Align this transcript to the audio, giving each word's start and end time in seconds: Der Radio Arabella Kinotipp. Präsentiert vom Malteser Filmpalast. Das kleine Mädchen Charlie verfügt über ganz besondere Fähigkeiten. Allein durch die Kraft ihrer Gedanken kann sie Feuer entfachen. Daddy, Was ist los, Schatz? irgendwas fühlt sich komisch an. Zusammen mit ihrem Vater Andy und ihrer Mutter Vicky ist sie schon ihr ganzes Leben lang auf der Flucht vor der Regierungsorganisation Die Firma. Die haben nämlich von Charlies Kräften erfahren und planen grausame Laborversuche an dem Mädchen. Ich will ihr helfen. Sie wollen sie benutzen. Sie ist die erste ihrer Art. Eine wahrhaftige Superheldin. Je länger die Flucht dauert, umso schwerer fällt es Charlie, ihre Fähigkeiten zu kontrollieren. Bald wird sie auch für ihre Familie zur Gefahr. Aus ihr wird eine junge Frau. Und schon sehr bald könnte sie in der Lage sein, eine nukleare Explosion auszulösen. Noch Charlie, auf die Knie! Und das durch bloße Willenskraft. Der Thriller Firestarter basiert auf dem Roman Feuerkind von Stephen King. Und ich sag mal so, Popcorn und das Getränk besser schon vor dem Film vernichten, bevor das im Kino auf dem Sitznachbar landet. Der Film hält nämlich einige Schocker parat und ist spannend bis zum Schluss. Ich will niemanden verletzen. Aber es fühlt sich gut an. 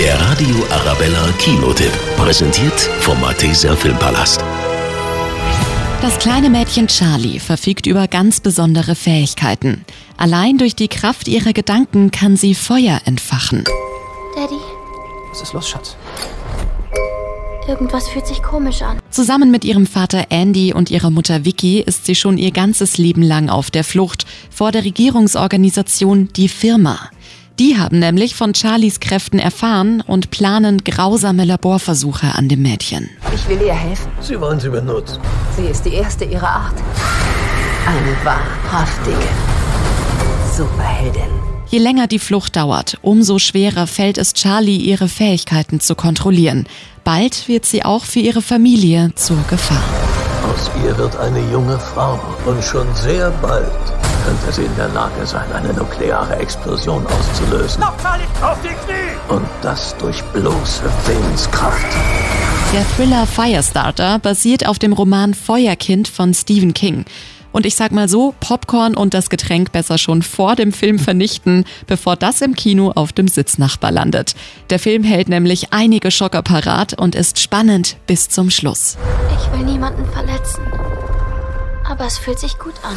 Der 0.00 0.18
Radio 0.18 0.56
Arabella 0.70 1.28
Kinotipp. 1.38 1.92
Präsentiert 2.16 2.80
vom 3.00 3.20
Malteser 3.20 3.76
Filmpalast. 3.76 4.42
Das 6.00 6.18
kleine 6.18 6.48
Mädchen 6.48 6.86
Charlie 6.86 7.38
verfügt 7.38 7.86
über 7.86 8.08
ganz 8.08 8.40
besondere 8.40 8.94
Fähigkeiten. 8.94 9.84
Allein 10.16 10.56
durch 10.56 10.74
die 10.74 10.88
Kraft 10.88 11.28
ihrer 11.28 11.52
Gedanken 11.52 12.10
kann 12.10 12.36
sie 12.38 12.54
Feuer 12.54 13.02
entfachen. 13.04 13.64
Daddy, 14.34 14.56
Was 15.28 15.42
ist 15.42 15.52
los, 15.52 15.68
Schatz? 15.68 15.96
irgendwas 17.68 18.08
fühlt 18.08 18.26
sich 18.26 18.42
komisch 18.42 18.82
an. 18.82 18.98
Zusammen 19.10 19.50
mit 19.50 19.64
ihrem 19.64 19.86
Vater 19.86 20.26
Andy 20.30 20.72
und 20.72 20.90
ihrer 20.90 21.10
Mutter 21.10 21.44
Vicky 21.44 21.80
ist 21.80 22.04
sie 22.06 22.16
schon 22.16 22.36
ihr 22.36 22.50
ganzes 22.50 22.98
Leben 22.98 23.22
lang 23.22 23.48
auf 23.48 23.70
der 23.70 23.84
Flucht 23.84 24.24
vor 24.50 24.72
der 24.72 24.82
Regierungsorganisation 24.84 26.30
Die 26.34 26.48
Firma. 26.48 26.98
Die 27.58 27.78
haben 27.78 27.98
nämlich 27.98 28.34
von 28.34 28.54
Charlies 28.54 29.00
Kräften 29.00 29.38
erfahren 29.38 30.02
und 30.06 30.30
planen 30.30 30.82
grausame 30.82 31.44
Laborversuche 31.44 32.34
an 32.34 32.48
dem 32.48 32.62
Mädchen. 32.62 33.10
Ich 33.34 33.48
will 33.48 33.60
ihr 33.60 33.74
helfen. 33.74 34.08
Sie 34.20 34.40
wollen 34.40 34.60
sie 34.60 34.70
benutzen. 34.70 35.18
Sie 35.56 35.66
ist 35.66 35.84
die 35.84 35.94
erste 35.94 36.24
ihrer 36.24 36.48
Art. 36.48 36.74
Eine 37.86 38.16
wahrhaftige 38.24 39.16
Superheldin. 40.56 41.22
Je 41.68 41.78
länger 41.78 42.06
die 42.06 42.18
Flucht 42.18 42.56
dauert, 42.56 42.98
umso 43.02 43.38
schwerer 43.38 43.86
fällt 43.86 44.18
es 44.18 44.32
Charlie, 44.32 44.78
ihre 44.78 45.08
Fähigkeiten 45.08 45.80
zu 45.80 45.94
kontrollieren. 45.94 46.66
Bald 47.04 47.46
wird 47.46 47.64
sie 47.64 47.84
auch 47.84 48.04
für 48.04 48.18
ihre 48.20 48.42
Familie 48.42 49.12
zur 49.14 49.38
Gefahr. 49.48 49.82
Aus 50.52 50.70
ihr 50.84 50.96
wird 50.98 51.16
eine 51.16 51.40
junge 51.52 51.78
Frau. 51.78 52.18
Und 52.46 52.62
schon 52.64 52.86
sehr 52.94 53.30
bald 53.42 53.70
könnte 54.24 54.52
sie 54.52 54.62
in 54.62 54.76
der 54.76 54.88
Lage 54.88 55.26
sein, 55.26 55.50
eine 55.52 55.72
nukleare 55.72 56.36
Explosion 56.36 57.06
auszulösen. 57.06 57.80
Noch 57.80 57.96
Charlie, 58.00 58.24
auf 58.42 58.58
die 58.62 58.68
Knie! 58.68 59.34
Und 59.34 59.46
das 59.62 59.96
durch 59.98 60.22
bloße 60.24 60.82
Willenskraft. 61.06 61.86
Der 62.72 62.84
Thriller 62.96 63.26
Firestarter 63.26 64.18
basiert 64.18 64.66
auf 64.66 64.78
dem 64.78 64.92
Roman 64.92 65.34
Feuerkind 65.34 66.08
von 66.08 66.34
Stephen 66.34 66.74
King. 66.74 67.04
Und 67.52 67.66
ich 67.66 67.74
sag 67.74 67.90
mal 67.90 68.08
so, 68.08 68.34
Popcorn 68.38 68.96
und 68.96 69.12
das 69.12 69.28
Getränk 69.28 69.72
besser 69.72 69.98
schon 69.98 70.22
vor 70.22 70.54
dem 70.54 70.72
Film 70.72 70.98
vernichten, 70.98 71.64
bevor 71.86 72.16
das 72.16 72.40
im 72.42 72.54
Kino 72.54 72.92
auf 72.94 73.12
dem 73.12 73.26
Sitznachbar 73.26 73.90
landet. 73.90 74.34
Der 74.70 74.78
Film 74.78 75.02
hält 75.02 75.28
nämlich 75.28 75.72
einige 75.72 76.10
Schocker 76.10 76.42
parat 76.42 76.94
und 76.94 77.14
ist 77.14 77.40
spannend 77.40 77.96
bis 78.06 78.28
zum 78.28 78.50
Schluss. 78.50 78.96
Ich 79.36 79.58
will 79.58 79.64
niemanden 79.64 80.06
verletzen. 80.12 80.62
Aber 81.88 82.06
es 82.06 82.18
fühlt 82.18 82.38
sich 82.38 82.56
gut 82.58 82.74
an. 82.84 82.96